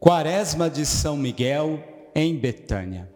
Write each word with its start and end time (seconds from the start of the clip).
Quaresma 0.00 0.70
de 0.70 0.86
São 0.86 1.14
Miguel 1.14 1.78
em 2.14 2.34
Betânia. 2.34 3.06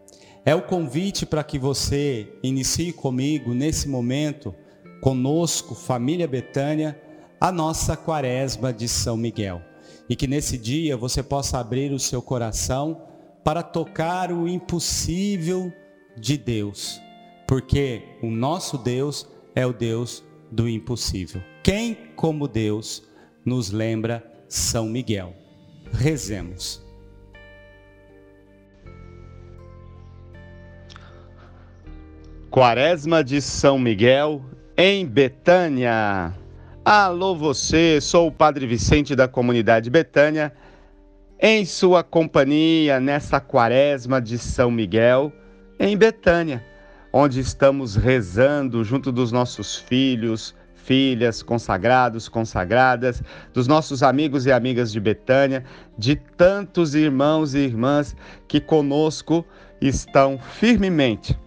É 0.45 0.55
o 0.55 0.61
convite 0.61 1.25
para 1.25 1.43
que 1.43 1.59
você 1.59 2.31
inicie 2.43 2.93
comigo 2.93 3.55
nesse 3.55 3.89
momento, 3.89 4.55
conosco, 5.01 5.75
família 5.75 6.29
Betânia, 6.29 7.01
a 7.41 7.51
nossa 7.51 7.97
Quaresma 7.97 8.71
de 8.71 8.87
São 8.87 9.17
Miguel. 9.17 9.63
E 10.11 10.15
que 10.15 10.27
nesse 10.27 10.59
dia 10.59 10.95
você 10.95 11.23
possa 11.23 11.59
abrir 11.59 11.91
o 11.91 11.99
seu 11.99 12.21
coração 12.21 13.01
para 13.43 13.63
tocar 13.63 14.31
o 14.31 14.47
impossível 14.47 15.73
de 16.19 16.37
Deus, 16.37 17.01
porque 17.49 18.03
o 18.23 18.31
nosso 18.31 18.77
Deus 18.77 19.27
é 19.55 19.65
o 19.67 19.73
Deus 19.73 20.23
do 20.53 20.69
impossível. 20.69 21.41
Quem, 21.63 21.97
como 22.15 22.47
Deus, 22.47 23.03
nos 23.43 23.71
lembra 23.71 24.23
São 24.51 24.87
Miguel? 24.87 25.44
Rezemos. 25.95 26.85
Quaresma 32.51 33.23
de 33.23 33.41
São 33.41 33.79
Miguel, 33.79 34.45
em 34.77 35.07
Betânia. 35.07 36.35
Alô 36.85 37.35
você, 37.35 38.01
sou 38.01 38.29
o 38.29 38.33
Padre 38.33 38.67
Vicente 38.67 39.17
da 39.17 39.27
comunidade 39.27 39.89
Betânia, 39.89 40.53
em 41.41 41.65
sua 41.65 42.03
companhia 42.03 43.01
nessa 43.01 43.41
Quaresma 43.41 44.21
de 44.21 44.37
São 44.37 44.71
Miguel, 44.71 45.33
em 45.79 45.97
Betânia, 45.97 46.65
onde 47.13 47.41
estamos 47.41 47.97
rezando 47.97 48.85
junto 48.85 49.11
dos 49.11 49.33
nossos 49.33 49.77
filhos, 49.77 50.55
filhas, 50.85 51.43
consagrados, 51.43 52.29
consagradas, 52.29 53.23
dos 53.53 53.67
nossos 53.67 54.03
amigos 54.03 54.47
e 54.47 54.53
amigas 54.53 54.93
de 54.93 55.01
Betânia, 55.01 55.65
de 55.99 56.17
tantos 56.17 56.95
irmãos 56.95 57.55
e 57.55 57.59
irmãs 57.59 58.15
que 58.47 58.61
conosco 58.61 59.45
estão 59.81 60.39
firmemente 60.39 61.39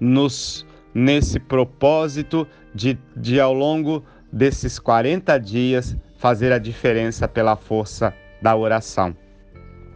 nos 0.00 0.66
nesse 0.94 1.40
propósito 1.40 2.46
de, 2.74 2.98
de 3.16 3.40
ao 3.40 3.54
longo 3.54 4.04
desses 4.30 4.78
40 4.78 5.38
dias 5.38 5.96
fazer 6.16 6.52
a 6.52 6.58
diferença 6.58 7.26
pela 7.26 7.56
força 7.56 8.14
da 8.40 8.54
oração. 8.56 9.16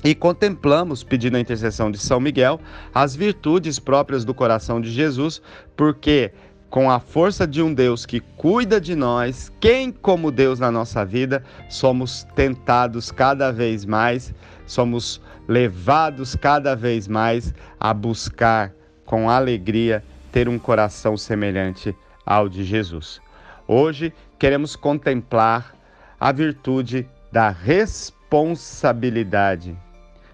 E 0.04 0.14
contemplamos, 0.14 1.02
pedindo 1.02 1.36
a 1.36 1.40
intercessão 1.40 1.90
de 1.90 1.98
São 1.98 2.20
Miguel, 2.20 2.60
as 2.94 3.16
virtudes 3.16 3.78
próprias 3.78 4.24
do 4.24 4.34
coração 4.34 4.80
de 4.80 4.90
Jesus, 4.90 5.42
porque 5.76 6.32
com 6.70 6.90
a 6.90 6.98
força 6.98 7.46
de 7.46 7.62
um 7.62 7.72
Deus 7.72 8.04
que 8.04 8.20
cuida 8.20 8.80
de 8.80 8.94
nós, 8.94 9.50
quem 9.60 9.92
como 9.92 10.30
Deus 10.30 10.58
na 10.58 10.70
nossa 10.70 11.04
vida, 11.04 11.42
somos 11.68 12.24
tentados 12.34 13.10
cada 13.10 13.52
vez 13.52 13.84
mais, 13.84 14.34
somos 14.66 15.20
levados 15.48 16.34
cada 16.34 16.74
vez 16.74 17.06
mais 17.06 17.54
a 17.78 17.94
buscar 17.94 18.72
com 19.04 19.30
alegria 19.30 20.02
ter 20.32 20.48
um 20.48 20.58
coração 20.58 21.16
semelhante 21.16 21.94
ao 22.24 22.48
de 22.48 22.64
Jesus. 22.64 23.20
Hoje 23.68 24.12
queremos 24.38 24.76
contemplar 24.76 25.74
a 26.20 26.30
virtude 26.32 27.08
da 27.30 27.50
responsabilidade. 27.50 29.76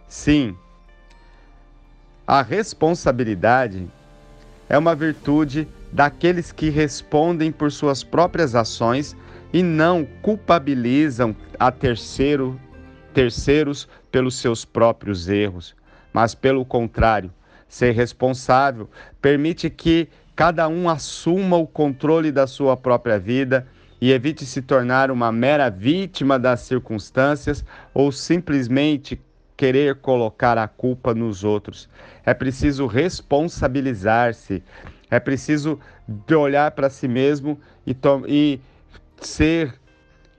Sim, 0.08 0.56
a 2.26 2.40
responsabilidade 2.42 3.86
é 4.68 4.78
uma 4.78 4.94
virtude 4.94 5.66
daqueles 5.92 6.50
que 6.50 6.70
respondem 6.70 7.52
por 7.52 7.70
suas 7.70 8.02
próprias 8.02 8.54
ações 8.54 9.16
e 9.52 9.62
não 9.62 10.06
culpabilizam 10.22 11.36
a 11.58 11.70
terceiro, 11.70 12.58
terceiros 13.12 13.88
pelos 14.10 14.36
seus 14.36 14.64
próprios 14.64 15.28
erros, 15.28 15.76
mas 16.12 16.34
pelo 16.34 16.64
contrário, 16.64 17.30
ser 17.68 17.92
responsável 17.92 18.88
permite 19.20 19.68
que 19.68 20.08
cada 20.34 20.66
um 20.68 20.88
assuma 20.88 21.56
o 21.56 21.66
controle 21.66 22.32
da 22.32 22.46
sua 22.46 22.76
própria 22.76 23.18
vida 23.18 23.66
e 24.00 24.10
evite 24.10 24.44
se 24.44 24.60
tornar 24.60 25.10
uma 25.10 25.30
mera 25.30 25.70
vítima 25.70 26.38
das 26.38 26.60
circunstâncias 26.60 27.64
ou 27.94 28.10
simplesmente 28.10 29.20
querer 29.56 29.96
colocar 29.96 30.58
a 30.58 30.66
culpa 30.66 31.14
nos 31.14 31.44
outros. 31.44 31.88
É 32.26 32.34
preciso 32.34 32.86
responsabilizar-se, 32.86 34.62
é 35.12 35.20
preciso 35.20 35.78
olhar 36.34 36.70
para 36.70 36.88
si 36.88 37.06
mesmo 37.06 37.60
e, 37.86 37.94
e 38.26 38.60
ser 39.20 39.78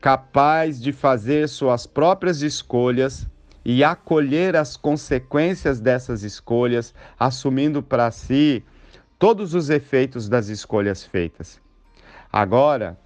capaz 0.01 0.81
de 0.81 0.91
fazer 0.91 1.47
suas 1.47 1.85
próprias 1.85 2.41
escolhas 2.41 3.27
e 3.63 3.83
acolher 3.83 4.55
as 4.55 4.75
consequências 4.75 5.79
dessas 5.79 6.23
escolhas, 6.23 6.91
assumindo 7.19 7.83
para 7.83 8.09
si 8.09 8.63
todos 9.19 9.53
os 9.53 9.69
efeitos 9.69 10.27
das 10.27 10.47
escolhas 10.47 11.03
feitas. 11.03 11.61
Agora 12.31 12.97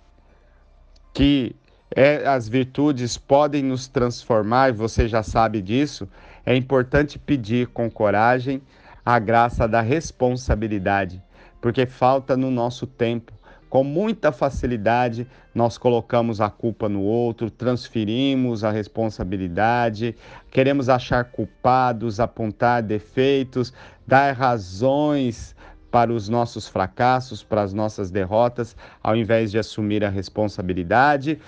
que 1.13 1.53
é, 1.93 2.25
as 2.25 2.47
virtudes 2.47 3.17
podem 3.17 3.61
nos 3.61 3.89
transformar, 3.89 4.71
você 4.71 5.05
já 5.05 5.21
sabe 5.21 5.61
disso, 5.61 6.07
é 6.45 6.55
importante 6.55 7.19
pedir 7.19 7.67
com 7.67 7.91
coragem 7.91 8.61
a 9.05 9.19
graça 9.19 9.67
da 9.67 9.81
responsabilidade 9.81 11.21
porque 11.61 11.85
falta 11.85 12.37
no 12.37 12.51
nosso 12.51 12.85
tempo. 12.85 13.33
Com 13.69 13.83
muita 13.83 14.31
facilidade, 14.31 15.27
nós 15.53 15.77
colocamos 15.77 16.39
a 16.39 16.49
culpa 16.49 16.87
no 16.87 17.01
outro, 17.01 17.51
transferimos 17.51 18.63
a 18.63 18.71
responsabilidade, 18.71 20.15
queremos 20.49 20.87
achar 20.87 21.25
culpados, 21.25 22.21
apontar 22.21 22.81
defeitos, 22.81 23.73
dar 24.05 24.33
razões 24.33 25.53
para 25.91 26.13
os 26.13 26.29
nossos 26.29 26.67
fracassos, 26.67 27.43
para 27.43 27.61
as 27.61 27.73
nossas 27.73 28.09
derrotas, 28.09 28.75
ao 29.03 29.15
invés 29.15 29.51
de 29.51 29.59
assumir 29.59 30.03
a 30.03 30.09
responsabilidade, 30.09 31.39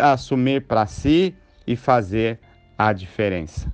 assumir 0.00 0.66
para 0.66 0.86
si 0.86 1.34
e 1.66 1.76
fazer 1.76 2.38
a 2.76 2.92
diferença. 2.92 3.72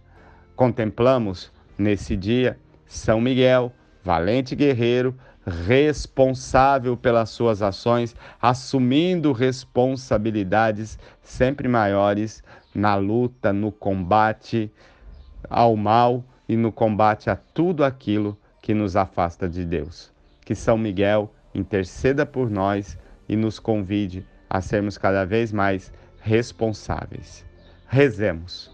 Contemplamos 0.54 1.50
nesse 1.76 2.16
dia 2.16 2.56
São 2.86 3.20
Miguel, 3.20 3.72
valente 4.02 4.54
guerreiro, 4.54 5.14
responsável 5.46 6.96
pelas 6.96 7.30
suas 7.30 7.62
ações, 7.62 8.16
assumindo 8.40 9.32
responsabilidades 9.32 10.98
sempre 11.22 11.68
maiores 11.68 12.42
na 12.74 12.94
luta, 12.96 13.52
no 13.52 13.70
combate 13.70 14.72
ao 15.48 15.76
mal 15.76 16.24
e 16.48 16.56
no 16.56 16.72
combate 16.72 17.30
a 17.30 17.36
tudo 17.36 17.84
aquilo 17.84 18.36
que 18.60 18.74
nos 18.74 18.96
afasta 18.96 19.48
de 19.48 19.64
Deus. 19.64 20.12
Que 20.44 20.54
São 20.54 20.76
Miguel 20.76 21.32
interceda 21.54 22.26
por 22.26 22.50
nós 22.50 22.98
e 23.28 23.36
nos 23.36 23.58
convide 23.58 24.26
a 24.48 24.60
sermos 24.60 24.98
cada 24.98 25.24
vez 25.24 25.52
mais 25.52 25.92
responsáveis. 26.20 27.44
Rezemos. 27.86 28.73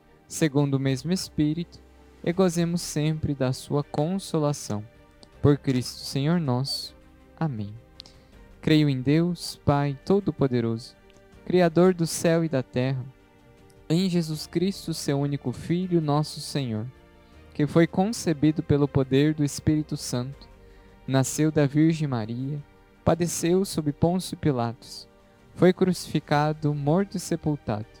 segundo 0.31 0.75
o 0.75 0.79
mesmo 0.79 1.11
Espírito, 1.11 1.79
e 2.23 2.31
gozemos 2.31 2.81
sempre 2.81 3.33
da 3.33 3.51
sua 3.51 3.83
consolação. 3.83 4.81
Por 5.41 5.57
Cristo 5.57 5.99
Senhor 5.99 6.39
nosso. 6.39 6.95
Amém. 7.37 7.73
Creio 8.61 8.87
em 8.87 9.01
Deus, 9.01 9.59
Pai 9.65 9.99
Todo-Poderoso, 10.05 10.95
Criador 11.45 11.93
do 11.93 12.07
céu 12.07 12.45
e 12.45 12.49
da 12.49 12.63
terra, 12.63 13.03
em 13.89 14.09
Jesus 14.09 14.47
Cristo, 14.47 14.93
seu 14.93 15.19
único 15.19 15.51
Filho, 15.51 15.99
nosso 15.99 16.39
Senhor, 16.39 16.85
que 17.53 17.67
foi 17.67 17.85
concebido 17.85 18.63
pelo 18.63 18.87
poder 18.87 19.33
do 19.33 19.43
Espírito 19.43 19.97
Santo, 19.97 20.47
nasceu 21.05 21.51
da 21.51 21.65
Virgem 21.65 22.07
Maria, 22.07 22.63
padeceu 23.03 23.65
sob 23.65 23.91
Pôncio 23.91 24.37
Pilatos 24.37 25.11
foi 25.55 25.73
crucificado, 25.73 26.73
morto 26.73 27.17
e 27.17 27.19
sepultado. 27.19 28.00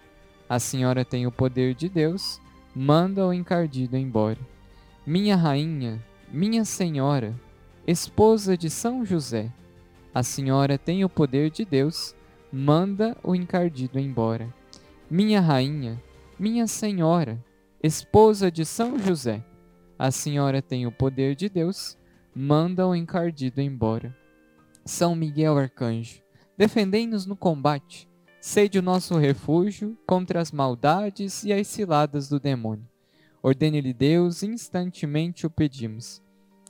a 0.51 0.59
senhora 0.59 1.05
tem 1.05 1.25
o 1.25 1.31
poder 1.31 1.73
de 1.73 1.87
Deus, 1.87 2.41
manda 2.75 3.25
o 3.25 3.31
encardido 3.31 3.95
embora. 3.95 4.37
Minha 5.07 5.37
rainha, 5.37 6.03
minha 6.29 6.65
senhora, 6.65 7.33
esposa 7.87 8.57
de 8.57 8.69
São 8.69 9.05
José, 9.05 9.49
a 10.13 10.21
senhora 10.23 10.77
tem 10.77 11.05
o 11.05 11.09
poder 11.09 11.49
de 11.51 11.63
Deus, 11.63 12.13
manda 12.51 13.15
o 13.23 13.33
encardido 13.33 13.97
embora. 13.97 14.53
Minha 15.09 15.39
rainha, 15.39 16.03
minha 16.37 16.67
senhora, 16.67 17.41
esposa 17.81 18.51
de 18.51 18.65
São 18.65 18.99
José, 18.99 19.41
a 19.97 20.11
senhora 20.11 20.61
tem 20.61 20.85
o 20.85 20.91
poder 20.91 21.33
de 21.33 21.47
Deus, 21.47 21.97
manda 22.35 22.85
o 22.85 22.93
encardido 22.93 23.61
embora. 23.61 24.13
São 24.83 25.15
Miguel 25.15 25.57
Arcanjo, 25.57 26.21
defendei-nos 26.57 27.25
no 27.25 27.37
combate, 27.37 28.10
sede 28.41 28.79
o 28.79 28.81
nosso 28.81 29.17
refúgio 29.17 29.95
contra 30.05 30.41
as 30.41 30.51
maldades 30.51 31.43
e 31.43 31.53
as 31.53 31.67
ciladas 31.67 32.27
do 32.27 32.39
demônio. 32.39 32.89
Ordene-lhe 33.41 33.93
Deus, 33.93 34.41
instantemente 34.41 35.45
o 35.45 35.49
pedimos 35.49 36.21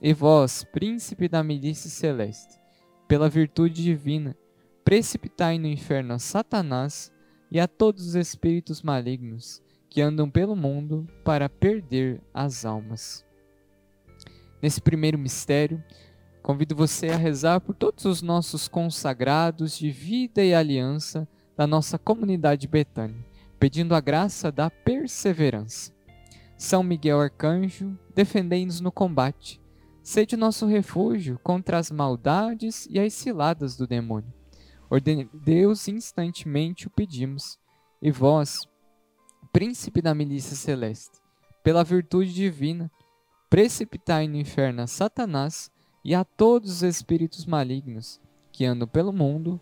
e 0.01 0.13
vós, 0.13 0.63
príncipe 0.63 1.29
da 1.29 1.43
milícia 1.43 1.89
celeste, 1.89 2.59
pela 3.07 3.29
virtude 3.29 3.83
divina, 3.83 4.35
precipitai 4.83 5.59
no 5.59 5.67
inferno 5.67 6.15
a 6.15 6.19
Satanás 6.19 7.11
e 7.51 7.59
a 7.59 7.67
todos 7.67 8.07
os 8.07 8.15
espíritos 8.15 8.81
malignos 8.81 9.61
que 9.89 10.01
andam 10.01 10.29
pelo 10.29 10.55
mundo 10.55 11.07
para 11.23 11.47
perder 11.47 12.19
as 12.33 12.65
almas. 12.65 13.23
Nesse 14.61 14.81
primeiro 14.81 15.19
mistério, 15.19 15.83
convido 16.41 16.75
você 16.75 17.09
a 17.09 17.17
rezar 17.17 17.61
por 17.61 17.75
todos 17.75 18.05
os 18.05 18.21
nossos 18.21 18.67
consagrados 18.67 19.77
de 19.77 19.91
vida 19.91 20.43
e 20.43 20.53
aliança 20.53 21.27
da 21.55 21.67
nossa 21.67 21.97
comunidade 21.97 22.67
Betânia, 22.67 23.25
pedindo 23.59 23.95
a 23.95 23.99
graça 23.99 24.51
da 24.51 24.69
perseverança. 24.69 25.91
São 26.57 26.83
Miguel 26.83 27.19
Arcanjo, 27.19 27.97
defendei-nos 28.13 28.79
no 28.81 28.91
combate 28.91 29.61
Sede 30.03 30.35
nosso 30.35 30.65
refúgio 30.65 31.39
contra 31.43 31.77
as 31.77 31.91
maldades 31.91 32.87
e 32.89 32.99
as 32.99 33.13
ciladas 33.13 33.77
do 33.77 33.85
demônio. 33.85 34.33
Ordene 34.89 35.29
Deus 35.31 35.87
instantemente 35.87 36.87
o 36.87 36.89
pedimos. 36.89 37.59
E 38.01 38.09
vós, 38.09 38.67
príncipe 39.53 40.01
da 40.01 40.15
milícia 40.15 40.55
celeste, 40.55 41.21
pela 41.63 41.83
virtude 41.83 42.33
divina, 42.33 42.91
precipitai 43.47 44.27
no 44.27 44.37
inferno 44.37 44.81
a 44.81 44.87
Satanás 44.87 45.69
e 46.03 46.15
a 46.15 46.25
todos 46.25 46.77
os 46.77 46.83
espíritos 46.83 47.45
malignos 47.45 48.19
que 48.51 48.65
andam 48.65 48.87
pelo 48.87 49.13
mundo 49.13 49.61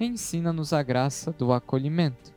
ensina-nos 0.00 0.72
a 0.72 0.82
graça 0.82 1.30
do 1.30 1.52
acolhimento. 1.52 2.32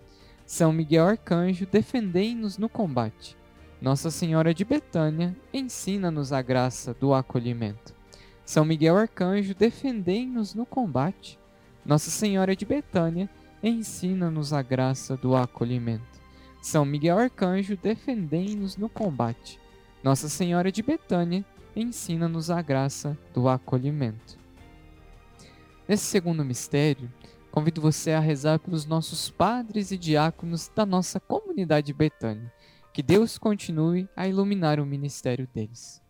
São 0.45 0.73
Miguel 0.73 1.07
Arcanjo, 1.07 1.65
defendei-nos 1.65 2.57
no 2.57 2.67
combate. 2.67 3.37
Nossa 3.81 4.11
Senhora 4.11 4.53
de 4.53 4.63
Betânia, 4.63 5.35
ensina-nos 5.53 6.31
a 6.31 6.41
graça 6.41 6.93
do 6.93 7.13
acolhimento. 7.13 7.93
São 8.45 8.65
Miguel 8.65 8.97
Arcanjo, 8.97 9.55
defendei-nos 9.55 10.53
no 10.53 10.65
combate. 10.65 11.39
Nossa 11.85 12.09
Senhora 12.09 12.55
de 12.55 12.65
Betânia, 12.65 13.29
ensina-nos 13.61 14.53
a 14.53 14.61
graça 14.61 15.15
do 15.15 15.35
acolhimento. 15.35 16.21
São 16.61 16.85
Miguel 16.85 17.17
Arcanjo, 17.17 17.77
defendei-nos 17.77 18.77
no 18.77 18.87
combate. 18.89 19.59
Nossa 20.03 20.27
Senhora 20.29 20.71
de 20.71 20.81
Betânia, 20.81 21.45
ensina-nos 21.75 22.49
a 22.49 22.61
graça 22.61 23.17
do 23.33 23.49
acolhimento. 23.49 24.37
Nesse 25.87 26.05
segundo 26.05 26.45
mistério, 26.45 27.11
convido 27.53 27.79
você 27.79 28.13
a 28.13 28.19
rezar 28.19 28.57
pelos 28.57 28.87
nossos 28.87 29.29
padres 29.29 29.91
e 29.91 29.97
diáconos 29.97 30.71
da 30.75 30.87
nossa 30.87 31.19
comunidade 31.19 31.93
Betânia 31.93 32.51
que 32.91 33.03
Deus 33.03 33.37
continue 33.37 34.09
a 34.15 34.27
iluminar 34.27 34.79
o 34.79 34.85
ministério 34.85 35.47
deles. 35.53 36.01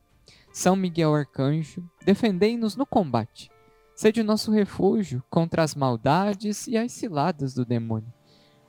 São 0.54 0.74
Miguel 0.74 1.14
Arcanjo, 1.14 1.84
defendei-nos 2.06 2.78
no 2.78 2.86
combate. 2.86 3.52
Sede 3.94 4.22
o 4.22 4.24
nosso 4.24 4.52
refúgio 4.52 5.22
contra 5.30 5.64
as 5.64 5.76
maldades 5.76 6.66
e 6.66 6.78
as 6.78 6.94
ciladas 6.94 7.54
do 7.54 7.66
demônio. 7.66 8.12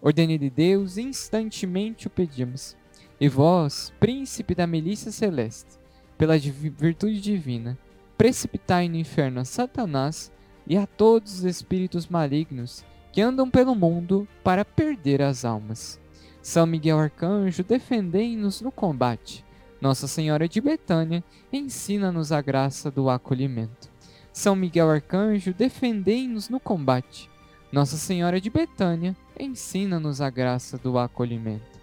Ordene 0.02 0.36
de 0.36 0.50
Deus, 0.50 0.98
instantemente 0.98 2.08
o 2.08 2.10
pedimos. 2.10 2.76
E 3.20 3.28
vós, 3.28 3.92
príncipe 4.00 4.52
da 4.52 4.66
milícia 4.66 5.12
celeste, 5.12 5.78
pela 6.18 6.36
virtude 6.36 7.20
divina, 7.20 7.78
precipitai 8.18 8.88
no 8.88 8.96
inferno 8.96 9.40
a 9.40 9.44
Satanás 9.44 10.32
e 10.66 10.76
a 10.76 10.86
todos 10.86 11.38
os 11.38 11.44
espíritos 11.44 12.06
malignos 12.08 12.84
que 13.12 13.20
andam 13.20 13.48
pelo 13.48 13.74
mundo 13.74 14.26
para 14.42 14.64
perder 14.64 15.22
as 15.22 15.44
almas. 15.44 16.00
São 16.42 16.66
Miguel 16.66 16.98
Arcanjo, 16.98 17.62
defendei-nos 17.62 18.60
no 18.60 18.72
combate. 18.72 19.44
Nossa 19.80 20.06
Senhora 20.06 20.48
de 20.48 20.60
Betânia, 20.60 21.22
ensina-nos 21.52 22.32
a 22.32 22.40
graça 22.40 22.90
do 22.90 23.08
acolhimento. 23.08 23.88
São 24.32 24.56
Miguel 24.56 24.90
Arcanjo, 24.90 25.54
defendei-nos 25.54 26.48
no 26.48 26.58
combate. 26.58 27.30
Nossa 27.70 27.96
Senhora 27.96 28.40
de 28.40 28.50
Betânia, 28.50 29.16
ensina-nos 29.38 30.20
a 30.20 30.28
graça 30.28 30.76
do 30.76 30.98
acolhimento. 30.98 31.80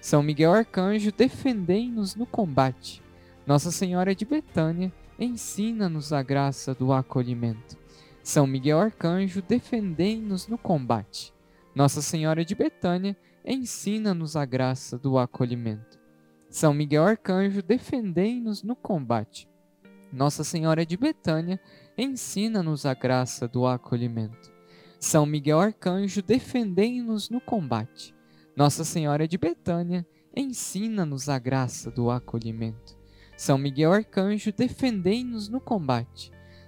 São 0.00 0.22
Miguel 0.22 0.52
Arcanjo, 0.52 1.10
defendei-nos 1.10 2.14
no 2.14 2.26
combate. 2.26 3.02
Nossa 3.46 3.70
Senhora 3.70 4.14
de 4.14 4.24
Betânia, 4.24 4.92
ensina-nos 5.18 6.12
a 6.12 6.22
graça 6.22 6.74
do 6.74 6.92
acolhimento. 6.92 7.83
São 8.24 8.46
Miguel 8.46 8.80
Arcanjo, 8.80 9.42
defendei-nos 9.42 10.48
no 10.48 10.56
combate. 10.56 11.30
Nossa 11.74 12.00
Senhora 12.00 12.42
de 12.42 12.54
Betânia, 12.54 13.14
ensina-nos 13.44 14.34
a 14.34 14.46
graça 14.46 14.96
do 14.98 15.18
acolhimento. 15.18 16.00
São 16.48 16.72
Miguel 16.72 17.04
Arcanjo, 17.04 17.62
defendei-nos 17.62 18.62
no 18.62 18.74
combate. 18.74 19.46
Nossa 20.10 20.42
Senhora 20.42 20.86
de 20.86 20.96
Betânia, 20.96 21.60
ensina-nos 21.98 22.86
a 22.86 22.94
graça 22.94 23.46
do 23.46 23.66
acolhimento. 23.66 24.50
São 24.98 25.26
Miguel 25.26 25.60
Arcanjo, 25.60 26.22
defendei-nos 26.22 27.28
no 27.28 27.42
combate. 27.42 28.14
Nossa 28.56 28.84
Senhora 28.84 29.28
de 29.28 29.36
Betânia, 29.36 30.06
ensina-nos 30.34 31.28
a 31.28 31.38
graça 31.38 31.90
do 31.90 32.10
acolhimento. 32.10 32.96
São 33.36 33.58
Miguel 33.58 33.92
Arcanjo, 33.92 34.50
defendei-nos 34.50 35.50
no 35.50 35.60
combate. 35.60 36.32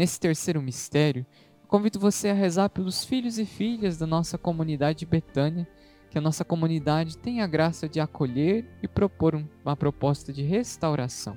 Nesse 0.00 0.18
terceiro 0.18 0.62
mistério, 0.62 1.26
convido 1.68 2.00
você 2.00 2.30
a 2.30 2.32
rezar 2.32 2.70
pelos 2.70 3.04
filhos 3.04 3.38
e 3.38 3.44
filhas 3.44 3.98
da 3.98 4.06
nossa 4.06 4.38
comunidade 4.38 5.04
Betânia, 5.04 5.68
que 6.08 6.16
a 6.16 6.22
nossa 6.22 6.42
comunidade 6.42 7.18
tenha 7.18 7.44
a 7.44 7.46
graça 7.46 7.86
de 7.86 8.00
acolher 8.00 8.64
e 8.82 8.88
propor 8.88 9.34
uma 9.62 9.76
proposta 9.76 10.32
de 10.32 10.40
restauração. 10.40 11.36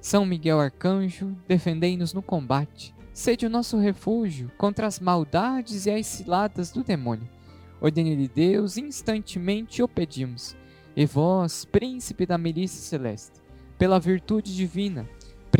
São 0.00 0.24
Miguel 0.24 0.60
Arcanjo, 0.60 1.36
defendei-nos 1.46 2.14
no 2.14 2.22
combate 2.22 2.94
Sede 3.12 3.44
o 3.44 3.50
nosso 3.50 3.76
refúgio 3.76 4.50
contra 4.56 4.86
as 4.86 4.98
maldades 4.98 5.84
e 5.84 5.90
as 5.90 6.06
ciladas 6.06 6.70
do 6.72 6.82
demônio. 6.82 7.28
Ordene-lhe 7.82 8.28
Deus, 8.28 8.78
instantemente 8.78 9.82
o 9.82 9.88
pedimos. 9.88 10.56
E 10.96 11.04
vós, 11.04 11.66
príncipe 11.66 12.24
da 12.24 12.38
milícia 12.38 12.80
celeste, 12.80 13.42
pela 13.76 14.00
virtude 14.00 14.56
divina, 14.56 15.06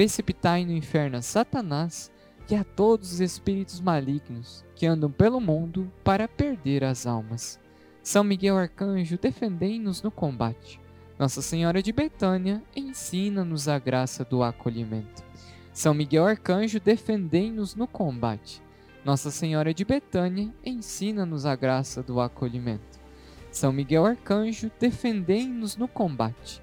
precipitai 0.00 0.64
no 0.64 0.72
inferno 0.72 1.18
a 1.18 1.20
Satanás 1.20 2.10
e 2.50 2.54
a 2.54 2.64
todos 2.64 3.12
os 3.12 3.20
espíritos 3.20 3.82
malignos 3.82 4.64
que 4.74 4.86
andam 4.86 5.10
pelo 5.10 5.38
mundo 5.42 5.92
para 6.02 6.26
perder 6.26 6.84
as 6.84 7.06
almas. 7.06 7.60
São 8.02 8.24
Miguel 8.24 8.56
Arcanjo, 8.56 9.18
defendei-nos 9.18 10.02
no 10.02 10.10
combate. 10.10 10.80
Nossa 11.18 11.42
Senhora 11.42 11.82
de 11.82 11.92
Betânia, 11.92 12.62
ensina-nos 12.74 13.68
a 13.68 13.78
graça 13.78 14.24
do 14.24 14.42
acolhimento. 14.42 15.22
São 15.70 15.92
Miguel 15.92 16.26
Arcanjo, 16.26 16.80
defendei-nos 16.80 17.74
no 17.74 17.86
combate. 17.86 18.62
Nossa 19.04 19.30
Senhora 19.30 19.74
de 19.74 19.84
Betânia, 19.84 20.50
ensina-nos 20.64 21.44
a 21.44 21.54
graça 21.54 22.02
do 22.02 22.22
acolhimento. 22.22 22.98
São 23.50 23.70
Miguel 23.70 24.06
Arcanjo, 24.06 24.70
defendei-nos 24.80 25.76
no 25.76 25.86
combate. 25.86 26.62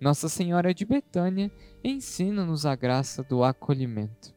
Nossa 0.00 0.28
Senhora 0.28 0.74
de 0.74 0.84
Betânia, 0.84 1.50
ensina-nos 1.82 2.66
a 2.66 2.76
graça 2.76 3.22
do 3.22 3.42
acolhimento. 3.42 4.34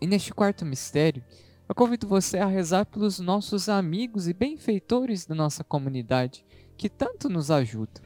E 0.00 0.06
neste 0.06 0.32
quarto 0.34 0.64
mistério, 0.64 1.24
eu 1.68 1.74
convido 1.74 2.08
você 2.08 2.38
a 2.38 2.46
rezar 2.46 2.86
pelos 2.86 3.20
nossos 3.20 3.68
amigos 3.68 4.26
e 4.26 4.32
benfeitores 4.32 5.26
da 5.26 5.34
nossa 5.34 5.62
comunidade, 5.62 6.44
que 6.76 6.88
tanto 6.88 7.28
nos 7.28 7.50
ajudam. 7.50 8.02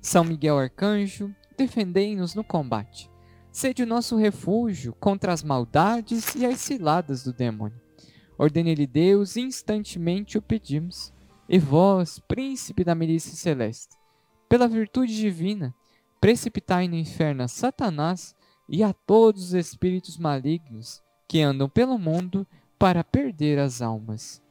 São 0.00 0.24
Miguel 0.24 0.58
Arcanjo, 0.58 1.34
defendei-nos 1.56 2.34
no 2.34 2.44
combate. 2.44 3.10
Sede 3.52 3.82
o 3.82 3.86
nosso 3.86 4.16
refúgio 4.16 4.92
contra 4.94 5.32
as 5.32 5.42
maldades 5.42 6.34
e 6.34 6.44
as 6.44 6.60
ciladas 6.60 7.22
do 7.22 7.32
demônio. 7.32 7.80
Ordene-lhe 8.38 8.86
Deus, 8.86 9.36
instantemente 9.36 10.36
o 10.36 10.42
pedimos. 10.42 11.12
E 11.48 11.58
vós, 11.58 12.18
príncipe 12.18 12.84
da 12.84 12.94
milícia 12.94 13.32
celeste, 13.32 13.95
pela 14.48 14.68
virtude 14.68 15.14
divina, 15.14 15.74
precipitai 16.20 16.88
no 16.88 16.96
inferno 16.96 17.42
a 17.42 17.48
Satanás 17.48 18.34
e 18.68 18.82
a 18.82 18.92
todos 18.92 19.44
os 19.44 19.54
espíritos 19.54 20.16
malignos 20.18 21.02
que 21.28 21.40
andam 21.40 21.68
pelo 21.68 21.98
mundo 21.98 22.46
para 22.78 23.04
perder 23.04 23.58
as 23.58 23.82
almas. 23.82 24.42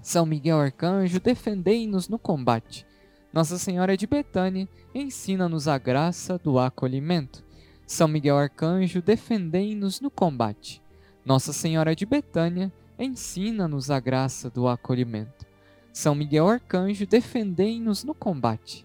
São 0.00 0.26
Miguel 0.26 0.58
Arcanjo, 0.58 1.20
defendei-nos 1.20 2.08
no 2.08 2.18
combate. 2.18 2.86
Nossa 3.32 3.56
Senhora 3.56 3.96
de 3.96 4.06
Betânia, 4.06 4.68
ensina-nos 4.94 5.68
a 5.68 5.78
graça 5.78 6.38
do 6.38 6.58
acolhimento. 6.58 7.44
São 7.86 8.08
Miguel 8.08 8.36
Arcanjo, 8.36 9.00
defendei-nos 9.00 10.00
no 10.00 10.10
combate. 10.10 10.82
Nossa 11.24 11.52
Senhora 11.52 11.94
de 11.94 12.04
Betânia, 12.04 12.72
ensina-nos 12.98 13.90
a 13.90 14.00
graça 14.00 14.50
do 14.50 14.66
acolhimento. 14.66 15.46
São 15.92 16.14
Miguel 16.14 16.48
Arcanjo, 16.48 17.06
defendei-nos 17.06 18.02
no 18.02 18.14
combate. 18.14 18.84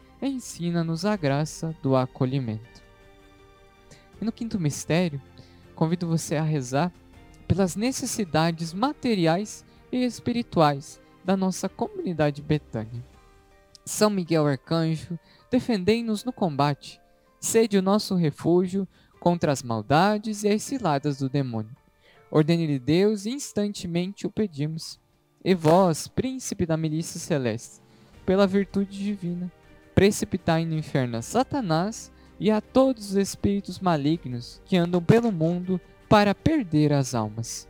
ensina-nos 0.21 1.05
a 1.05 1.15
graça 1.15 1.75
do 1.81 1.95
acolhimento. 1.95 2.81
E 4.21 4.25
no 4.25 4.31
quinto 4.31 4.59
mistério, 4.59 5.21
convido 5.75 6.07
você 6.07 6.35
a 6.35 6.43
rezar 6.43 6.91
pelas 7.47 7.75
necessidades 7.75 8.73
materiais 8.73 9.65
e 9.91 10.05
espirituais 10.05 11.01
da 11.23 11.35
nossa 11.35 11.67
comunidade 11.67 12.41
Betânia. 12.41 13.03
São 13.83 14.09
Miguel 14.09 14.45
Arcanjo, 14.45 15.19
defendei-nos 15.49 16.23
no 16.23 16.31
combate. 16.31 17.01
Sede 17.39 17.77
o 17.77 17.81
nosso 17.81 18.15
refúgio 18.15 18.87
contra 19.19 19.51
as 19.51 19.63
maldades 19.63 20.43
e 20.43 20.49
as 20.49 20.63
ciladas 20.63 21.17
do 21.17 21.27
demônio. 21.27 21.75
Ordene-lhe 22.29 22.79
Deus, 22.79 23.25
instantemente 23.25 24.25
o 24.25 24.31
pedimos. 24.31 24.99
E 25.43 25.55
vós, 25.55 26.07
príncipe 26.07 26.65
da 26.65 26.77
milícia 26.77 27.19
celeste, 27.19 27.81
pela 28.25 28.45
virtude 28.45 28.97
divina, 28.97 29.51
precipitai 30.01 30.65
no 30.65 30.75
inferno 30.75 31.17
a 31.17 31.21
Satanás 31.21 32.11
e 32.39 32.49
a 32.49 32.59
todos 32.59 33.11
os 33.11 33.15
espíritos 33.17 33.79
malignos 33.79 34.59
que 34.65 34.75
andam 34.75 34.99
pelo 34.99 35.31
mundo 35.31 35.79
para 36.09 36.33
perder 36.33 36.91
as 36.91 37.13
almas. 37.13 37.69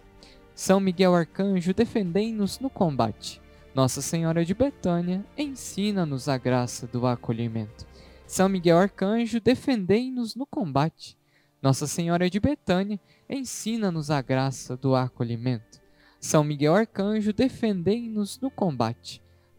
São 0.56 0.80
Miguel 0.80 1.14
Arcanjo, 1.14 1.74
defendei-nos 1.74 2.58
no 2.58 2.70
combate. 2.70 3.42
Nossa 3.76 4.02
Senhora 4.02 4.46
de 4.46 4.54
Betânia, 4.54 5.26
ensina-nos 5.38 6.30
a 6.30 6.38
graça 6.38 6.88
do 6.88 7.06
acolhimento. 7.06 7.86
São 8.26 8.48
Miguel 8.48 8.78
Arcanjo, 8.78 9.42
defendei-nos 9.42 10.34
no 10.34 10.46
combate. 10.46 11.18
Nossa 11.62 11.86
Senhora 11.86 12.30
de 12.30 12.40
Betânia, 12.40 12.98
ensina-nos 13.30 14.10
a 14.10 14.22
graça 14.22 14.78
do 14.78 14.96
acolhimento. 14.96 15.82
São 16.18 16.46
Miguel 16.46 16.76
Arcanjo, 16.76 17.34
defendei-nos 17.34 18.40
no 18.40 18.50
combate. 18.50 19.22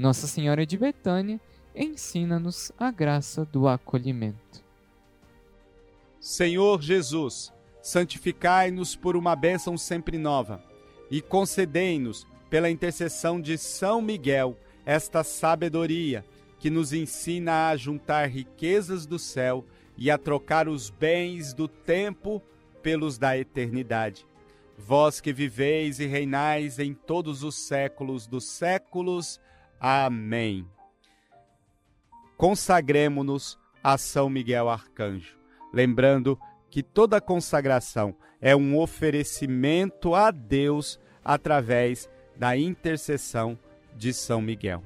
Nossa 0.00 0.26
Senhora 0.26 0.64
de 0.64 0.78
Betânia, 0.78 1.38
ensina-nos 1.76 2.72
a 2.78 2.90
graça 2.90 3.44
do 3.44 3.68
acolhimento. 3.68 4.64
Senhor 6.18 6.80
Jesus, 6.80 7.52
santificai-nos 7.82 8.96
por 8.96 9.14
uma 9.14 9.36
bênção 9.36 9.76
sempre 9.76 10.16
nova 10.16 10.64
e 11.10 11.20
concedei-nos, 11.20 12.26
pela 12.48 12.70
intercessão 12.70 13.38
de 13.38 13.58
São 13.58 14.00
Miguel, 14.00 14.56
esta 14.86 15.22
sabedoria 15.22 16.24
que 16.58 16.70
nos 16.70 16.94
ensina 16.94 17.68
a 17.68 17.76
juntar 17.76 18.26
riquezas 18.26 19.04
do 19.04 19.18
céu 19.18 19.66
e 19.98 20.10
a 20.10 20.16
trocar 20.16 20.66
os 20.66 20.88
bens 20.88 21.52
do 21.52 21.68
tempo 21.68 22.40
pelos 22.82 23.18
da 23.18 23.36
eternidade. 23.36 24.26
Vós 24.78 25.20
que 25.20 25.30
viveis 25.30 26.00
e 26.00 26.06
reinais 26.06 26.78
em 26.78 26.94
todos 26.94 27.42
os 27.42 27.54
séculos 27.54 28.26
dos 28.26 28.46
séculos. 28.46 29.38
Amém. 29.80 30.66
Consagremos-nos 32.36 33.58
a 33.82 33.96
São 33.96 34.28
Miguel 34.28 34.68
Arcanjo, 34.68 35.38
lembrando 35.72 36.38
que 36.68 36.82
toda 36.82 37.20
consagração 37.20 38.14
é 38.40 38.54
um 38.54 38.78
oferecimento 38.78 40.14
a 40.14 40.30
Deus 40.30 41.00
através 41.24 42.10
da 42.36 42.56
intercessão 42.56 43.58
de 43.96 44.12
São 44.12 44.42
Miguel. 44.42 44.82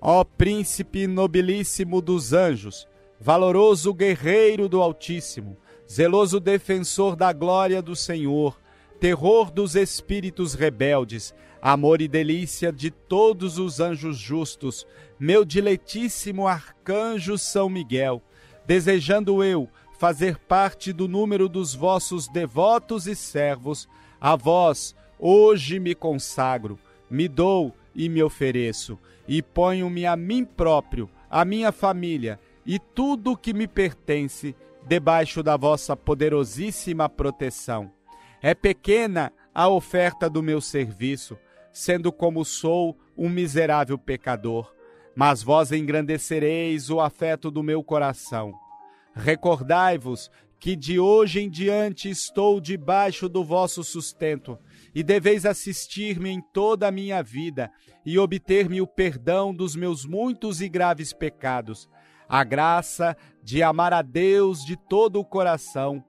Ó 0.00 0.22
príncipe 0.22 1.08
nobilíssimo 1.08 2.00
dos 2.00 2.32
anjos, 2.32 2.86
valoroso 3.20 3.92
guerreiro 3.92 4.68
do 4.68 4.80
Altíssimo, 4.80 5.56
zeloso 5.90 6.38
defensor 6.38 7.16
da 7.16 7.32
glória 7.32 7.82
do 7.82 7.96
Senhor, 7.96 8.60
terror 9.00 9.50
dos 9.50 9.74
espíritos 9.74 10.54
rebeldes, 10.54 11.34
amor 11.68 12.00
e 12.00 12.06
delícia 12.06 12.70
de 12.70 12.92
todos 12.92 13.58
os 13.58 13.80
anjos 13.80 14.16
justos, 14.16 14.86
meu 15.18 15.44
diletíssimo 15.44 16.46
arcanjo 16.46 17.36
São 17.36 17.68
Miguel, 17.68 18.22
desejando 18.64 19.42
eu 19.42 19.68
fazer 19.98 20.38
parte 20.38 20.92
do 20.92 21.08
número 21.08 21.48
dos 21.48 21.74
vossos 21.74 22.28
devotos 22.28 23.08
e 23.08 23.16
servos, 23.16 23.88
a 24.20 24.36
vós 24.36 24.94
hoje 25.18 25.80
me 25.80 25.92
consagro, 25.92 26.78
me 27.10 27.26
dou 27.26 27.74
e 27.96 28.08
me 28.08 28.22
ofereço, 28.22 28.96
e 29.26 29.42
ponho-me 29.42 30.06
a 30.06 30.14
mim 30.14 30.44
próprio, 30.44 31.10
a 31.28 31.44
minha 31.44 31.72
família 31.72 32.38
e 32.64 32.78
tudo 32.78 33.32
o 33.32 33.36
que 33.36 33.52
me 33.52 33.66
pertence 33.66 34.54
debaixo 34.86 35.42
da 35.42 35.56
vossa 35.56 35.96
poderosíssima 35.96 37.08
proteção. 37.08 37.90
É 38.40 38.54
pequena 38.54 39.32
a 39.52 39.68
oferta 39.68 40.30
do 40.30 40.44
meu 40.44 40.60
serviço, 40.60 41.36
sendo 41.76 42.10
como 42.10 42.42
sou 42.42 42.96
um 43.14 43.28
miserável 43.28 43.98
pecador, 43.98 44.72
mas 45.14 45.42
vós 45.42 45.72
engrandecereis 45.72 46.88
o 46.88 47.02
afeto 47.02 47.50
do 47.50 47.62
meu 47.62 47.84
coração. 47.84 48.54
Recordai-vos 49.14 50.30
que 50.58 50.74
de 50.74 50.98
hoje 50.98 51.40
em 51.40 51.50
diante 51.50 52.08
estou 52.08 52.62
debaixo 52.62 53.28
do 53.28 53.44
vosso 53.44 53.84
sustento, 53.84 54.58
e 54.94 55.02
deveis 55.02 55.44
assistir-me 55.44 56.30
em 56.30 56.40
toda 56.40 56.88
a 56.88 56.90
minha 56.90 57.22
vida 57.22 57.70
e 58.06 58.18
obter-me 58.18 58.80
o 58.80 58.86
perdão 58.86 59.54
dos 59.54 59.76
meus 59.76 60.06
muitos 60.06 60.62
e 60.62 60.70
graves 60.70 61.12
pecados. 61.12 61.90
A 62.26 62.42
graça 62.42 63.14
de 63.42 63.62
amar 63.62 63.92
a 63.92 64.00
Deus 64.00 64.64
de 64.64 64.76
todo 64.78 65.20
o 65.20 65.24
coração, 65.26 66.02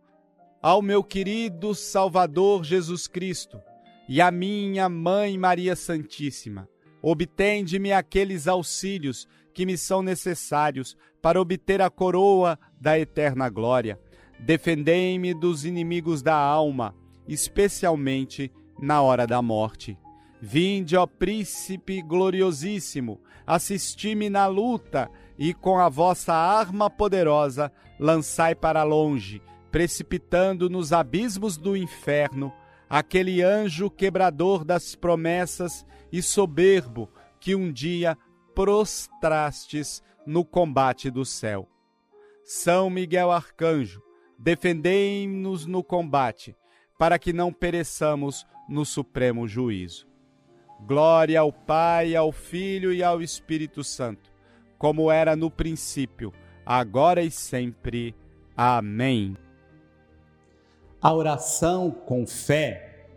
ao 0.62 0.82
meu 0.82 1.04
querido 1.04 1.76
Salvador 1.76 2.64
Jesus 2.64 3.06
Cristo 3.06 3.62
e 4.08 4.22
à 4.22 4.32
minha 4.32 4.88
Mãe 4.88 5.38
Maria 5.38 5.76
Santíssima. 5.76 6.70
Obtende-me 7.02 7.92
aqueles 7.92 8.48
auxílios 8.48 9.28
que 9.54 9.66
me 9.66 9.78
são 9.78 10.02
necessários 10.02 10.98
para 11.22 11.42
obter 11.42 11.82
a 11.82 11.90
coroa 11.90 12.60
da 12.80 12.98
eterna 12.98 13.50
glória. 13.50 14.00
Defendei-me 14.40 15.34
dos 15.34 15.66
inimigos 15.66 16.22
da 16.22 16.36
alma, 16.36 16.96
especialmente 17.28 18.52
na 18.80 19.02
hora 19.02 19.26
da 19.26 19.42
morte. 19.42 19.98
Vinde, 20.40 20.96
ó 20.96 21.08
Príncipe 21.08 22.02
gloriosíssimo, 22.02 23.20
assisti-me 23.46 24.30
na 24.30 24.46
luta 24.46 25.10
e 25.38 25.54
com 25.54 25.80
a 25.80 25.90
vossa 25.90 26.34
arma 26.34 26.90
poderosa 26.90 27.72
lançai 28.00 28.54
para 28.54 28.84
longe, 28.84 29.42
precipitando 29.72 30.70
nos 30.70 30.94
abismos 30.94 31.58
do 31.58 31.76
inferno, 31.76 32.54
aquele 32.90 33.42
anjo 33.42 33.90
quebrador 33.90 34.64
das 34.64 34.96
promessas 34.96 35.86
e 36.12 36.22
soberbo 36.22 37.10
que 37.40 37.56
um 37.56 37.72
dia 37.72 38.18
prostrastes 38.56 40.02
no 40.26 40.44
combate 40.44 41.10
do 41.10 41.26
céu. 41.26 41.68
São 42.44 42.90
Miguel 42.90 43.32
Arcanjo, 43.32 44.02
defendei-nos 44.38 45.66
no 45.66 45.84
combate, 45.84 46.56
para 46.98 47.20
que 47.20 47.32
não 47.32 47.54
pereçamos 47.54 48.46
no 48.68 48.86
supremo 48.86 49.48
juízo. 49.48 50.08
Glória 50.86 51.40
ao 51.40 51.52
Pai, 51.52 52.16
ao 52.16 52.32
Filho 52.32 52.94
e 52.94 53.04
ao 53.04 53.22
Espírito 53.22 53.84
Santo 53.84 54.38
como 54.78 55.12
era 55.12 55.36
no 55.36 55.50
princípio, 55.50 56.34
agora 56.66 57.22
e 57.24 57.32
sempre. 57.32 58.16
Amém. 58.56 59.36
A 61.08 61.14
oração 61.14 61.90
com 61.90 62.28
fé 62.28 63.08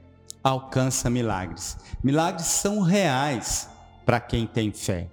alcança 0.45 1.11
milagres. 1.11 1.77
Milagres 2.05 2.47
são 2.47 2.83
reais 2.83 3.69
para 4.07 4.21
quem 4.21 4.47
tem 4.47 4.71
fé. 4.71 5.09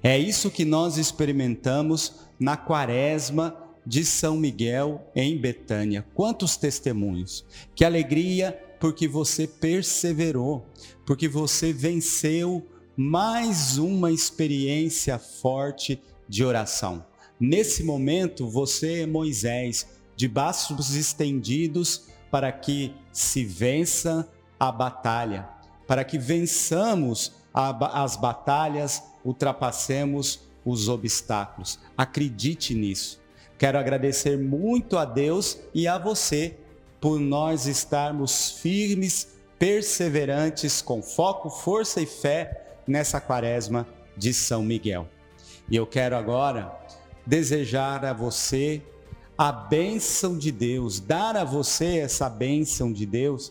É 0.00 0.16
isso 0.16 0.48
que 0.48 0.64
nós 0.64 0.96
experimentamos 0.96 2.28
na 2.38 2.56
quaresma 2.56 3.56
de 3.84 4.04
São 4.04 4.36
Miguel 4.36 5.10
em 5.12 5.36
Betânia. 5.36 6.06
Quantos 6.14 6.56
testemunhos! 6.56 7.44
Que 7.74 7.84
alegria 7.84 8.56
porque 8.78 9.08
você 9.08 9.48
perseverou, 9.48 10.64
porque 11.04 11.26
você 11.26 11.72
venceu 11.72 12.64
mais 12.96 13.76
uma 13.76 14.12
experiência 14.12 15.18
forte 15.18 16.00
de 16.28 16.44
oração. 16.44 17.04
Nesse 17.40 17.82
momento, 17.82 18.46
você 18.46 19.00
é 19.00 19.06
Moisés, 19.06 19.84
de 20.14 20.28
braços 20.28 20.94
estendidos, 20.94 22.09
para 22.30 22.50
que 22.52 22.94
se 23.12 23.44
vença 23.44 24.28
a 24.58 24.70
batalha, 24.70 25.48
para 25.86 26.04
que 26.04 26.18
vençamos 26.18 27.32
a, 27.52 28.02
as 28.02 28.16
batalhas, 28.16 29.02
ultrapassemos 29.24 30.48
os 30.64 30.88
obstáculos. 30.88 31.78
Acredite 31.96 32.74
nisso. 32.74 33.20
Quero 33.58 33.78
agradecer 33.78 34.38
muito 34.38 34.96
a 34.96 35.04
Deus 35.04 35.58
e 35.74 35.86
a 35.86 35.98
você 35.98 36.56
por 37.00 37.18
nós 37.18 37.66
estarmos 37.66 38.50
firmes, 38.60 39.38
perseverantes, 39.58 40.80
com 40.80 41.02
foco, 41.02 41.50
força 41.50 42.00
e 42.00 42.06
fé 42.06 42.78
nessa 42.86 43.20
quaresma 43.20 43.86
de 44.16 44.32
São 44.32 44.62
Miguel. 44.62 45.08
E 45.70 45.76
eu 45.76 45.86
quero 45.86 46.16
agora 46.16 46.72
desejar 47.26 48.04
a 48.04 48.12
você 48.12 48.82
a 49.40 49.50
bênção 49.52 50.36
de 50.36 50.52
Deus, 50.52 51.00
dar 51.00 51.34
a 51.34 51.44
você 51.44 51.96
essa 51.96 52.28
bênção 52.28 52.92
de 52.92 53.06
Deus, 53.06 53.50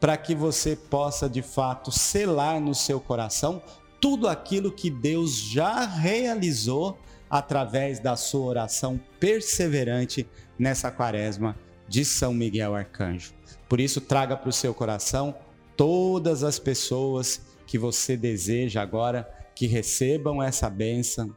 para 0.00 0.16
que 0.16 0.34
você 0.34 0.74
possa 0.74 1.30
de 1.30 1.42
fato 1.42 1.92
selar 1.92 2.60
no 2.60 2.74
seu 2.74 2.98
coração 2.98 3.62
tudo 4.00 4.26
aquilo 4.26 4.72
que 4.72 4.90
Deus 4.90 5.36
já 5.36 5.86
realizou 5.86 6.98
através 7.30 8.00
da 8.00 8.16
sua 8.16 8.46
oração 8.46 9.00
perseverante 9.20 10.28
nessa 10.58 10.90
quaresma 10.90 11.56
de 11.86 12.04
São 12.04 12.34
Miguel 12.34 12.74
Arcanjo. 12.74 13.32
Por 13.68 13.78
isso, 13.78 14.00
traga 14.00 14.36
para 14.36 14.48
o 14.48 14.52
seu 14.52 14.74
coração 14.74 15.36
todas 15.76 16.42
as 16.42 16.58
pessoas 16.58 17.42
que 17.64 17.78
você 17.78 18.16
deseja 18.16 18.82
agora 18.82 19.32
que 19.54 19.68
recebam 19.68 20.42
essa 20.42 20.68
bênção. 20.68 21.32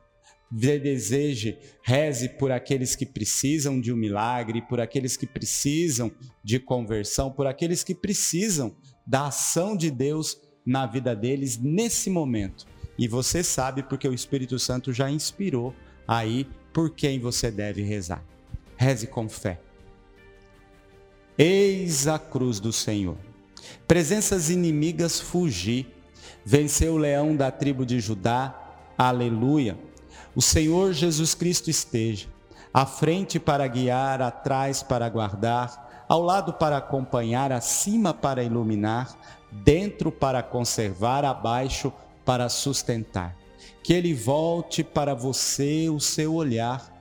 Deseje, 0.52 1.58
reze 1.82 2.28
por 2.28 2.52
aqueles 2.52 2.94
que 2.94 3.06
precisam 3.06 3.80
de 3.80 3.94
um 3.94 3.96
milagre, 3.96 4.62
por 4.62 4.82
aqueles 4.82 5.16
que 5.16 5.26
precisam 5.26 6.12
de 6.44 6.60
conversão, 6.60 7.32
por 7.32 7.48
aqueles 7.48 7.86
que 7.86 7.96
precisam 7.96 8.76
da 9.08 9.28
ação 9.28 9.78
de 9.78 9.90
Deus 9.90 10.38
na 10.66 10.86
vida 10.86 11.16
deles 11.16 11.58
nesse 11.58 12.10
momento. 12.10 12.66
E 12.98 13.08
você 13.08 13.44
sabe 13.44 13.82
porque 13.82 14.08
o 14.08 14.14
Espírito 14.14 14.60
Santo 14.60 14.92
já 14.92 15.10
inspirou 15.10 15.74
aí 16.06 16.46
por 16.74 16.90
quem 16.94 17.20
você 17.20 17.50
deve 17.50 17.82
rezar. 17.82 18.24
Reze 18.76 19.08
com 19.08 19.30
fé. 19.30 19.60
Eis 21.38 22.08
a 22.08 22.20
cruz 22.20 22.60
do 22.60 22.74
Senhor. 22.74 23.18
Presenças 23.88 24.50
inimigas 24.50 25.20
fugi. 25.20 25.88
Venceu 26.46 26.96
o 26.96 26.98
leão 26.98 27.36
da 27.36 27.50
tribo 27.50 27.86
de 27.86 28.00
Judá. 28.00 28.58
Aleluia. 28.98 29.78
O 30.36 30.42
Senhor 30.42 30.94
Jesus 30.94 31.34
Cristo 31.34 31.70
esteja 31.70 32.28
à 32.74 32.86
frente 32.86 33.40
para 33.40 33.68
guiar, 33.68 34.22
atrás 34.22 34.82
para 34.82 35.10
guardar, 35.10 36.06
ao 36.08 36.22
lado 36.22 36.54
para 36.54 36.78
acompanhar, 36.78 37.52
acima 37.52 38.14
para 38.14 38.44
iluminar, 38.44 39.18
dentro 39.52 40.12
para 40.12 40.42
conservar, 40.42 41.26
abaixo 41.26 41.92
para 42.26 42.50
sustentar. 42.50 43.36
Que 43.84 43.94
ele 43.94 44.14
volte 44.14 44.84
para 44.84 45.14
você 45.14 45.90
o 45.90 46.00
seu 46.00 46.34
olhar, 46.36 46.92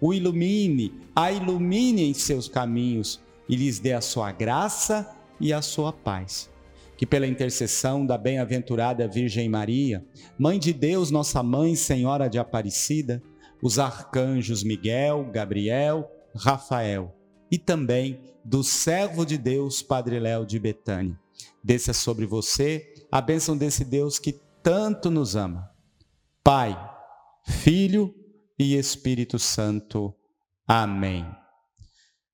o 0.00 0.12
ilumine, 0.12 0.92
a 1.14 1.32
ilumine 1.32 2.08
em 2.08 2.14
seus 2.14 2.48
caminhos 2.48 3.20
e 3.48 3.56
lhes 3.56 3.78
dê 3.78 3.92
a 3.92 4.00
sua 4.00 4.30
graça 4.32 5.14
e 5.40 5.52
a 5.52 5.62
sua 5.62 5.92
paz. 5.92 6.50
Que 6.96 7.06
pela 7.06 7.26
intercessão 7.26 8.06
da 8.06 8.16
bem-aventurada 8.16 9.06
Virgem 9.06 9.48
Maria, 9.48 10.04
Mãe 10.38 10.58
de 10.58 10.72
Deus, 10.72 11.10
nossa 11.10 11.42
Mãe, 11.42 11.76
Senhora 11.76 12.28
de 12.28 12.38
Aparecida, 12.38 13.22
os 13.62 13.78
arcanjos 13.78 14.62
Miguel, 14.62 15.30
Gabriel, 15.32 16.10
Rafael 16.34 17.14
e 17.50 17.58
também 17.58 18.20
do 18.44 18.62
servo 18.62 19.24
de 19.24 19.38
Deus, 19.38 19.82
Padre 19.82 20.18
Léo 20.18 20.46
de 20.46 20.58
Betânia. 20.58 21.18
Desça 21.62 21.92
sobre 21.92 22.26
você 22.26 22.94
a 23.10 23.20
bênção 23.20 23.56
desse 23.56 23.84
Deus 23.84 24.18
que 24.18 24.40
tanto 24.62 25.10
nos 25.10 25.36
ama. 25.36 25.68
Pai, 26.42 26.76
Filho 27.44 28.14
e 28.58 28.76
Espírito 28.76 29.38
Santo. 29.38 30.14
Amém. 30.66 31.26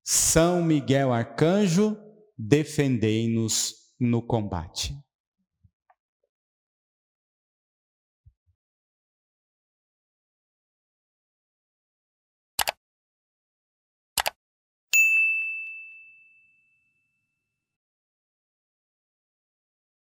São 0.03 0.63
Miguel 0.63 1.13
Arcanjo, 1.13 1.97
defendei-nos 2.37 3.82
no 4.03 4.21
combate. 4.25 5.02